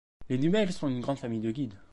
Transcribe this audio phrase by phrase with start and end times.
[0.29, 1.79] Les Knubel sont une grande famille de guides.